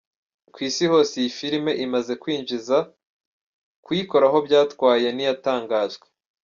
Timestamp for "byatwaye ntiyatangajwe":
4.47-6.05